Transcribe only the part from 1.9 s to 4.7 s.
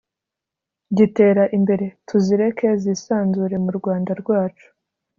Tuzireke zisanzure mu Rwanda rwacu